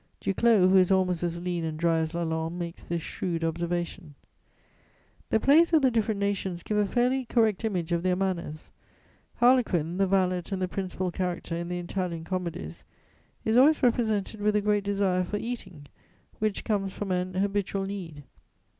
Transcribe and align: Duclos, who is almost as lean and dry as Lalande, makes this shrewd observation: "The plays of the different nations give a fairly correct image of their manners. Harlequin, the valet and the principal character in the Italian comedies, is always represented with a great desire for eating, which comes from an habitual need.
Duclos, 0.19 0.67
who 0.67 0.77
is 0.77 0.91
almost 0.91 1.21
as 1.21 1.37
lean 1.37 1.63
and 1.63 1.77
dry 1.77 1.99
as 1.99 2.11
Lalande, 2.15 2.57
makes 2.57 2.87
this 2.87 3.03
shrewd 3.03 3.43
observation: 3.43 4.15
"The 5.29 5.39
plays 5.39 5.73
of 5.73 5.83
the 5.83 5.91
different 5.91 6.19
nations 6.19 6.63
give 6.63 6.77
a 6.79 6.87
fairly 6.87 7.25
correct 7.25 7.63
image 7.63 7.91
of 7.91 8.01
their 8.01 8.15
manners. 8.15 8.71
Harlequin, 9.35 9.97
the 9.99 10.07
valet 10.07 10.41
and 10.51 10.59
the 10.59 10.67
principal 10.67 11.11
character 11.11 11.55
in 11.55 11.69
the 11.69 11.77
Italian 11.77 12.23
comedies, 12.23 12.83
is 13.45 13.55
always 13.55 13.83
represented 13.83 14.41
with 14.41 14.55
a 14.55 14.61
great 14.61 14.83
desire 14.85 15.23
for 15.23 15.37
eating, 15.37 15.85
which 16.39 16.63
comes 16.63 16.91
from 16.91 17.11
an 17.11 17.35
habitual 17.35 17.85
need. 17.85 18.23